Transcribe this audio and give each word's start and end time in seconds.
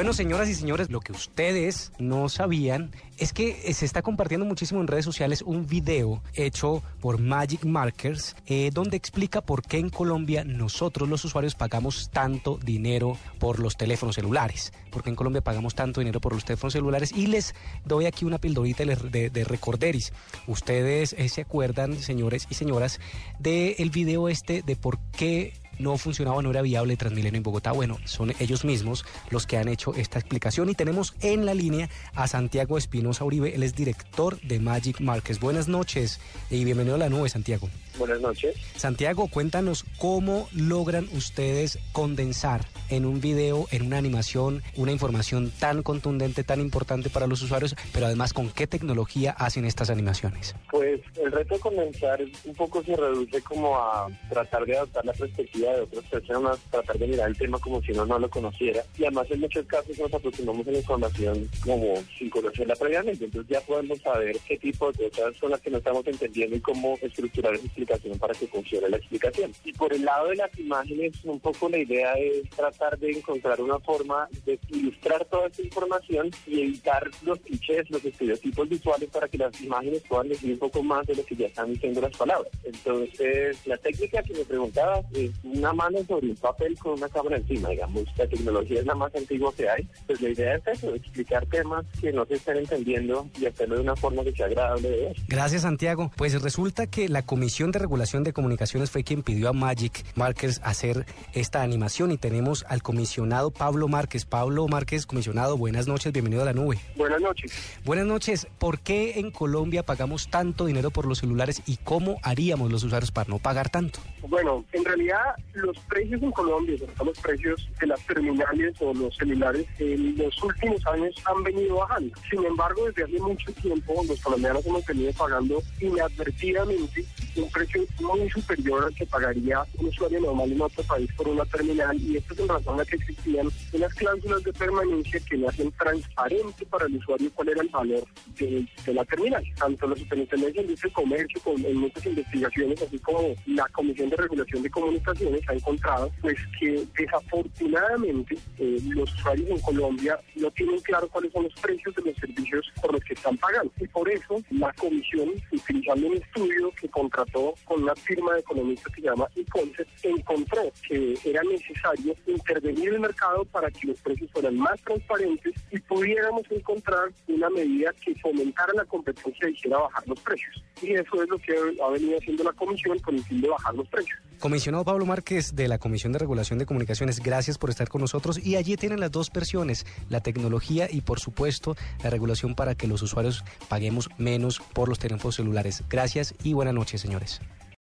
Bueno, 0.00 0.14
señoras 0.14 0.48
y 0.48 0.54
señores, 0.54 0.88
lo 0.88 1.00
que 1.00 1.12
ustedes 1.12 1.92
no 1.98 2.30
sabían 2.30 2.90
es 3.18 3.34
que 3.34 3.70
se 3.74 3.84
está 3.84 4.00
compartiendo 4.00 4.46
muchísimo 4.46 4.80
en 4.80 4.86
redes 4.86 5.04
sociales 5.04 5.42
un 5.42 5.66
video 5.66 6.22
hecho 6.32 6.82
por 7.02 7.20
Magic 7.20 7.66
Markers 7.66 8.34
eh, 8.46 8.70
donde 8.72 8.96
explica 8.96 9.42
por 9.42 9.60
qué 9.60 9.76
en 9.76 9.90
Colombia 9.90 10.42
nosotros 10.42 11.06
los 11.06 11.22
usuarios 11.26 11.54
pagamos 11.54 12.08
tanto 12.08 12.56
dinero 12.56 13.18
por 13.38 13.58
los 13.58 13.76
teléfonos 13.76 14.14
celulares. 14.14 14.72
Porque 14.90 15.10
en 15.10 15.16
Colombia 15.16 15.42
pagamos 15.42 15.74
tanto 15.74 16.00
dinero 16.00 16.18
por 16.18 16.32
los 16.32 16.46
teléfonos 16.46 16.72
celulares 16.72 17.12
y 17.12 17.26
les 17.26 17.54
doy 17.84 18.06
aquí 18.06 18.24
una 18.24 18.38
pildorita 18.38 18.86
de, 18.86 19.28
de 19.28 19.44
recorderis. 19.44 20.14
Ustedes 20.46 21.14
eh, 21.18 21.28
se 21.28 21.42
acuerdan, 21.42 22.00
señores 22.00 22.46
y 22.48 22.54
señoras, 22.54 23.00
del 23.38 23.90
video 23.90 24.30
este 24.30 24.62
de 24.62 24.76
por 24.76 24.98
qué 25.12 25.59
no 25.80 25.96
funcionaba, 25.98 26.42
no 26.42 26.50
era 26.50 26.62
viable 26.62 26.96
Transmilenio 26.96 27.38
en 27.38 27.42
Bogotá. 27.42 27.72
Bueno, 27.72 27.98
son 28.04 28.32
ellos 28.38 28.64
mismos 28.64 29.04
los 29.30 29.46
que 29.46 29.56
han 29.56 29.68
hecho 29.68 29.94
esta 29.94 30.18
explicación 30.18 30.68
y 30.68 30.74
tenemos 30.74 31.14
en 31.20 31.46
la 31.46 31.54
línea 31.54 31.88
a 32.14 32.28
Santiago 32.28 32.78
Espinosa 32.78 33.24
Uribe, 33.24 33.54
él 33.54 33.62
es 33.62 33.74
director 33.74 34.40
de 34.42 34.60
Magic 34.60 35.00
Markets. 35.00 35.40
Buenas 35.40 35.68
noches 35.68 36.20
y 36.50 36.64
bienvenido 36.64 36.96
a 36.96 36.98
la 36.98 37.08
nube, 37.08 37.28
Santiago. 37.28 37.68
Buenas 37.98 38.20
noches. 38.20 38.56
Santiago, 38.76 39.28
cuéntanos 39.28 39.84
cómo 39.98 40.48
logran 40.52 41.08
ustedes 41.12 41.78
condensar 41.92 42.64
en 42.88 43.04
un 43.04 43.20
video, 43.20 43.66
en 43.70 43.86
una 43.86 43.98
animación, 43.98 44.62
una 44.76 44.92
información 44.92 45.52
tan 45.58 45.82
contundente, 45.82 46.44
tan 46.44 46.60
importante 46.60 47.10
para 47.10 47.26
los 47.26 47.42
usuarios, 47.42 47.76
pero 47.92 48.06
además 48.06 48.32
con 48.32 48.50
qué 48.50 48.66
tecnología 48.66 49.32
hacen 49.32 49.64
estas 49.64 49.90
animaciones. 49.90 50.54
Pues 50.70 51.00
el 51.22 51.32
reto 51.32 51.54
de 51.54 51.60
condensar 51.60 52.20
un 52.44 52.54
poco 52.54 52.82
se 52.82 52.96
reduce 52.96 53.42
como 53.42 53.76
a 53.76 54.08
tratar 54.28 54.64
de 54.64 54.76
adaptar 54.76 55.04
la 55.04 55.12
perspectiva 55.12 55.69
de 55.74 55.82
otras 55.82 56.04
personas, 56.04 56.58
tratar 56.70 56.98
de 56.98 57.06
mirar 57.06 57.28
el 57.28 57.36
tema 57.36 57.58
como 57.58 57.82
si 57.82 57.92
uno 57.92 58.06
no 58.06 58.18
lo 58.18 58.30
conociera. 58.30 58.82
Y 58.98 59.04
además 59.04 59.26
en 59.30 59.40
muchos 59.40 59.66
casos 59.66 59.98
nos 59.98 60.12
aproximamos 60.12 60.66
a 60.66 60.70
la 60.70 60.78
información 60.78 61.48
como 61.64 61.94
sin 62.18 62.30
conocerla 62.30 62.74
previamente. 62.76 63.24
Entonces 63.24 63.50
ya 63.50 63.60
podemos 63.60 63.98
saber 64.00 64.36
qué 64.46 64.58
tipo 64.58 64.92
de 64.92 65.10
cosas 65.10 65.36
son 65.36 65.50
las 65.50 65.60
que 65.60 65.70
no 65.70 65.78
estamos 65.78 66.06
entendiendo 66.06 66.56
y 66.56 66.60
cómo 66.60 66.98
estructurar 67.00 67.54
esa 67.54 67.66
explicación 67.66 68.18
para 68.18 68.34
que 68.34 68.46
funcione 68.46 68.88
la 68.88 68.96
explicación. 68.96 69.52
Y 69.64 69.72
por 69.72 69.92
el 69.92 70.04
lado 70.04 70.28
de 70.28 70.36
las 70.36 70.58
imágenes, 70.58 71.12
un 71.24 71.40
poco 71.40 71.68
la 71.68 71.78
idea 71.78 72.14
es 72.14 72.48
tratar 72.50 72.98
de 72.98 73.10
encontrar 73.10 73.60
una 73.60 73.78
forma 73.78 74.28
de 74.44 74.58
ilustrar 74.70 75.24
toda 75.26 75.46
esta 75.48 75.62
información 75.62 76.30
y 76.46 76.60
evitar 76.60 77.10
los 77.22 77.38
clichés, 77.40 77.90
los 77.90 78.04
estereotipos 78.04 78.68
visuales 78.68 79.08
para 79.10 79.28
que 79.28 79.38
las 79.38 79.60
imágenes 79.60 80.02
puedan 80.08 80.28
decir 80.28 80.52
un 80.52 80.58
poco 80.58 80.82
más 80.82 81.06
de 81.06 81.14
lo 81.14 81.24
que 81.24 81.36
ya 81.36 81.46
están 81.46 81.72
diciendo 81.72 82.00
las 82.00 82.16
palabras. 82.16 82.52
Entonces, 82.64 83.56
la 83.66 83.76
técnica 83.76 84.22
que 84.22 84.34
me 84.34 84.44
preguntaba 84.44 85.02
es 85.14 85.30
una 85.60 85.72
mano 85.74 85.98
sobre 86.08 86.28
un 86.28 86.36
papel 86.36 86.76
con 86.78 86.94
una 86.94 87.08
cámara 87.08 87.36
encima, 87.36 87.68
digamos, 87.68 88.04
la 88.16 88.26
tecnología 88.26 88.80
es 88.80 88.86
la 88.86 88.94
más 88.94 89.14
antigua 89.14 89.52
que 89.54 89.68
hay, 89.68 89.86
pues 90.06 90.20
la 90.20 90.30
idea 90.30 90.56
es 90.56 90.66
eso, 90.66 90.94
explicar 90.94 91.46
temas 91.46 91.84
que 92.00 92.12
no 92.12 92.24
se 92.24 92.34
estén 92.34 92.56
entendiendo 92.56 93.28
y 93.38 93.46
hacerlo 93.46 93.76
de 93.76 93.82
una 93.82 93.96
forma 93.96 94.24
que 94.24 94.32
sea 94.32 94.46
agradable 94.46 94.90
de 94.90 94.96
ver. 94.96 95.16
Gracias, 95.28 95.62
Santiago. 95.62 96.10
Pues 96.16 96.40
resulta 96.40 96.86
que 96.86 97.08
la 97.08 97.22
Comisión 97.22 97.72
de 97.72 97.78
Regulación 97.78 98.24
de 98.24 98.32
Comunicaciones 98.32 98.90
fue 98.90 99.04
quien 99.04 99.22
pidió 99.22 99.50
a 99.50 99.52
Magic 99.52 100.04
Markers 100.14 100.60
hacer 100.64 101.04
esta 101.34 101.62
animación 101.62 102.10
y 102.10 102.16
tenemos 102.16 102.64
al 102.68 102.82
comisionado 102.82 103.50
Pablo 103.50 103.88
Márquez. 103.88 104.24
Pablo 104.24 104.66
Márquez, 104.66 105.06
comisionado, 105.06 105.56
buenas 105.56 105.86
noches, 105.86 106.12
bienvenido 106.12 106.42
a 106.42 106.46
la 106.46 106.52
nube. 106.54 106.78
Buenas 106.96 107.20
noches. 107.20 107.52
Buenas 107.84 108.06
noches. 108.06 108.46
¿Por 108.58 108.80
qué 108.80 109.20
en 109.20 109.30
Colombia 109.30 109.82
pagamos 109.82 110.28
tanto 110.30 110.66
dinero 110.66 110.90
por 110.90 111.06
los 111.06 111.18
celulares 111.18 111.62
y 111.66 111.76
cómo 111.76 112.18
haríamos 112.22 112.72
los 112.72 112.82
usuarios 112.82 113.10
para 113.12 113.28
no 113.28 113.38
pagar 113.38 113.68
tanto? 113.68 114.00
Bueno, 114.26 114.64
en 114.72 114.84
realidad 114.84 115.20
los 115.54 115.78
precios 115.80 116.22
en 116.22 116.30
Colombia, 116.32 116.76
los 117.04 117.18
precios 117.18 117.68
de 117.80 117.86
las 117.86 118.06
terminales 118.06 118.74
o 118.80 118.94
los 118.94 119.14
celulares, 119.16 119.66
en 119.78 120.16
los 120.16 120.42
últimos 120.42 120.86
años 120.86 121.14
han 121.24 121.42
venido 121.42 121.76
bajando. 121.76 122.14
Sin 122.30 122.44
embargo, 122.44 122.86
desde 122.86 123.04
hace 123.04 123.20
mucho 123.20 123.52
tiempo 123.52 124.02
los 124.06 124.20
colombianos 124.20 124.64
hemos 124.66 124.84
venido 124.86 125.12
pagando 125.12 125.62
inadvertidamente 125.80 127.04
un 127.36 127.50
precio 127.50 127.84
muy 128.00 128.28
superior 128.30 128.84
al 128.84 128.94
que 128.94 129.06
pagaría 129.06 129.62
un 129.78 129.86
usuario 129.86 130.20
normal 130.20 130.52
en 130.52 130.60
otro 130.60 130.82
país 130.84 131.10
por 131.16 131.28
una 131.28 131.44
terminal 131.44 132.00
y 132.00 132.16
esto 132.16 132.34
es 132.34 132.40
en 132.40 132.48
razón 132.48 132.80
a 132.80 132.84
que 132.84 132.96
existían 132.96 133.48
unas 133.72 133.94
cláusulas 133.94 134.42
de 134.42 134.52
permanencia 134.52 135.20
que 135.20 135.36
le 135.36 135.48
hacen 135.48 135.72
transparente 135.72 136.66
para 136.66 136.86
el 136.86 136.96
usuario 136.96 137.30
cuál 137.34 137.50
era 137.50 137.62
el 137.62 137.68
valor 137.68 138.04
de, 138.38 138.66
la 138.86 139.04
terminal. 139.04 139.44
Tanto 139.56 139.86
la 139.86 139.96
Superintendencia 139.96 140.62
de 140.62 140.90
Comercio, 140.92 141.40
con, 141.42 141.64
en 141.64 141.76
muchas 141.76 142.06
investigaciones, 142.06 142.82
así 142.82 142.98
como 142.98 143.34
la 143.46 143.66
Comisión 143.68 144.10
de 144.10 144.16
Regulación 144.16 144.62
de 144.62 144.70
Comunicaciones, 144.70 145.39
ha 145.48 145.54
encontrado 145.54 146.10
pues 146.20 146.36
que 146.58 146.86
desafortunadamente 146.98 148.38
eh, 148.58 148.78
los 148.88 149.12
usuarios 149.14 149.48
en 149.50 149.60
Colombia 149.60 150.18
no 150.36 150.50
tienen 150.52 150.80
claro 150.80 151.08
cuáles 151.08 151.32
son 151.32 151.44
los 151.44 151.54
precios 151.54 151.94
de 151.94 152.02
los 152.02 152.16
servicios 152.16 152.70
por 152.80 152.92
los 152.92 153.02
que 153.04 153.14
están 153.14 153.36
pagando. 153.38 153.72
Y 153.78 153.86
por 153.88 154.08
eso 154.10 154.40
la 154.50 154.72
Comisión, 154.74 155.30
utilizando 155.52 156.06
un 156.06 156.16
estudio 156.16 156.70
que 156.80 156.88
contrató 156.88 157.54
con 157.64 157.82
una 157.82 157.94
firma 157.94 158.34
de 158.34 158.40
economistas 158.40 158.92
que 158.94 159.00
se 159.02 159.06
llama 159.08 159.28
Econcept, 159.36 160.04
encontró 160.04 160.49
que 160.86 161.14
era 161.24 161.42
necesario 161.42 162.14
intervenir 162.26 162.88
en 162.88 162.94
el 162.94 163.00
mercado 163.00 163.44
para 163.46 163.70
que 163.70 163.88
los 163.88 164.00
precios 164.00 164.30
fueran 164.32 164.56
más 164.56 164.80
transparentes 164.82 165.54
y 165.70 165.78
pudiéramos 165.80 166.42
encontrar 166.50 167.10
una 167.28 167.50
medida 167.50 167.92
que 168.04 168.14
fomentara 168.16 168.72
la 168.74 168.84
competencia 168.84 169.48
y 169.48 169.52
hiciera 169.52 169.78
bajar 169.78 170.06
los 170.06 170.20
precios. 170.20 170.62
Y 170.82 170.92
eso 170.92 171.22
es 171.22 171.28
lo 171.28 171.38
que 171.38 171.52
ha 171.82 171.88
venido 171.90 172.18
haciendo 172.18 172.44
la 172.44 172.52
Comisión 172.52 172.98
con 173.00 173.14
el 173.16 173.24
fin 173.24 173.40
de 173.40 173.48
bajar 173.48 173.74
los 173.74 173.88
precios. 173.88 174.18
Comisionado 174.38 174.84
Pablo 174.84 175.04
Márquez 175.06 175.54
de 175.54 175.68
la 175.68 175.78
Comisión 175.78 176.12
de 176.12 176.18
Regulación 176.18 176.58
de 176.58 176.66
Comunicaciones, 176.66 177.20
gracias 177.20 177.58
por 177.58 177.70
estar 177.70 177.88
con 177.88 178.00
nosotros. 178.00 178.38
Y 178.44 178.56
allí 178.56 178.76
tienen 178.76 179.00
las 179.00 179.10
dos 179.10 179.30
versiones, 179.32 179.86
la 180.08 180.20
tecnología 180.22 180.88
y 180.90 181.02
por 181.02 181.20
supuesto 181.20 181.76
la 182.02 182.10
regulación 182.10 182.54
para 182.54 182.74
que 182.74 182.86
los 182.86 183.02
usuarios 183.02 183.44
paguemos 183.68 184.08
menos 184.18 184.60
por 184.72 184.88
los 184.88 184.98
teléfonos 184.98 185.36
celulares. 185.36 185.84
Gracias 185.88 186.34
y 186.42 186.54
buenas 186.54 186.74
noches, 186.74 187.00
señores. 187.00 187.40